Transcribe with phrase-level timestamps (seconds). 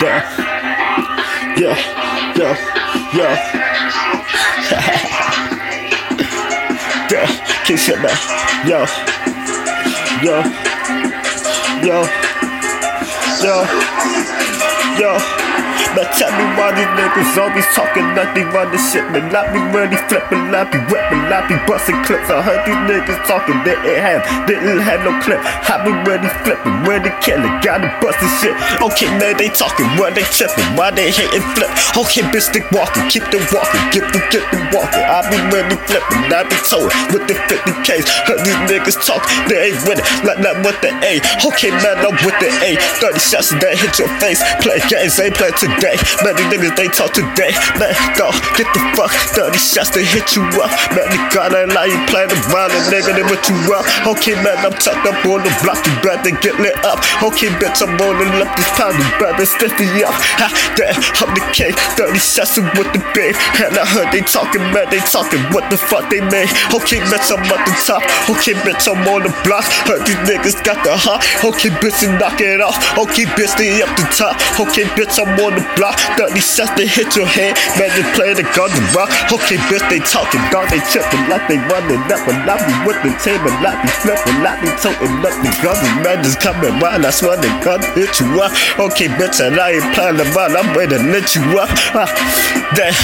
[0.00, 0.22] Yeah,
[1.58, 1.76] yeah,
[2.36, 2.54] yeah,
[3.14, 3.58] yeah.
[7.64, 8.16] can't shut that.
[8.64, 8.86] Yo,
[10.22, 10.40] yo,
[11.82, 12.06] yo,
[13.42, 13.54] yo,
[15.00, 15.77] yo.
[15.96, 19.32] Now tell me why these niggas always talking like they run this shit, man.
[19.32, 22.28] I be really flipping, I be whipping, I be busting clips.
[22.28, 25.40] I heard these niggas talking, they ain't have, didn't have no clip.
[25.40, 28.52] I be really flipping, really killing, gotta bust this shit.
[28.84, 31.72] Okay, man, they talking, why they tripping, why they hating flip.
[31.96, 35.04] Okay, bitch, they walking, keep them walking, get them, get them walking.
[35.08, 38.04] I be really flipping, I be towing with the 50 Ks.
[38.28, 41.16] Heard these niggas talk, they ain't with it, like that with the A.
[41.48, 42.76] Okay, man, I'm with the A.
[43.00, 44.44] 30 shots that hit your face.
[44.60, 45.94] Play games, ain't play today today.
[46.26, 47.54] Man, these niggas they talk today.
[47.78, 50.70] Man, go get the fuck 30 shots to hit you up.
[50.90, 53.86] Man, you gotta lie, you playing around a nigga, they put you up.
[54.06, 56.98] Okay, man, I'm tucked up on the block, you better get lit up.
[57.22, 60.14] Okay, bitch, I'm on the left this pound, you better stiff me up.
[60.42, 63.38] Ha, damn, I'm the king, 30 shots with the babe.
[63.62, 66.50] And I heard they talking, man, they talking, what the fuck they made.
[66.74, 68.02] Okay, bitch, I'm at the top.
[68.26, 69.64] Okay, bitch, I'm on the block.
[69.86, 71.22] Heard these niggas got the hot.
[71.46, 72.76] Okay, bitch, they knock it off.
[72.98, 74.34] Okay, bitch, they up the top.
[74.58, 75.98] Okay, bitch, I'm on the block.
[76.16, 77.54] 30 shots to hit your head.
[77.76, 79.10] Man, they play the gun to rock.
[79.28, 82.22] Okay, bitch, they talking, dog, they tripping like they running up.
[82.28, 85.76] And I be with the table, like be flipping, like they toting up the gun.
[85.76, 88.52] The man just coming round, I swear they gun hit you up.
[88.78, 91.70] Okay, bitch, and I ain't playing around, I'm ready to let you up.
[91.98, 92.06] Ah,
[92.76, 92.94] that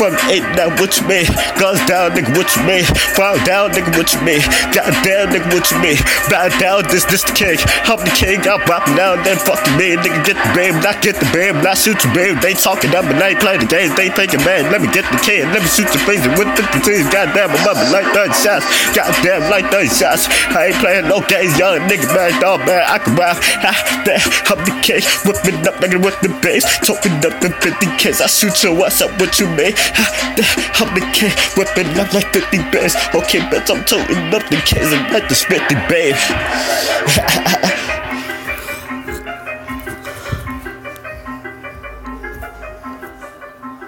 [0.00, 1.26] from eight now, what you mean?
[1.60, 2.84] Guns down, nigga, what you mean?
[3.14, 4.42] Fall down, nigga, what you mean?
[4.74, 5.98] Goddamn, nigga, what you mean?
[6.26, 7.58] Bow down, this, this the king.
[7.86, 10.02] I'm the king, I'm rapping down, then fuck you, man.
[10.02, 13.38] Nigga, get the babe, not get the babe, not shoot They talking up and they
[13.38, 16.02] play the games, they thinking, man, let me get the kid, let me shoot your
[16.02, 17.06] face with 50 teams.
[17.14, 18.66] Goddamn, I'm up like 30 shots.
[18.90, 20.26] Goddamn, like 30 shots.
[20.50, 22.82] I ain't playing no games, young nigga, man, dog, man.
[22.82, 23.38] I can rap.
[24.50, 26.66] I'm the king, whipping up, nigga, with the bass.
[26.82, 29.78] Talking up the 50 kids, I shoot your what's up, what you damn,
[30.82, 32.98] I'm the king, whipping up like 50 bass.
[33.14, 36.18] Okay, bitch, I'm toting up the kids and like the 50 babe.